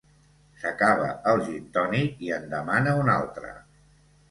[0.61, 3.55] S'acaba el gintònic i en demana un altre.